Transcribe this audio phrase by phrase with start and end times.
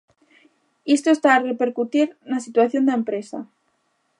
[0.95, 3.39] Isto está a repercutir na situación da empresa.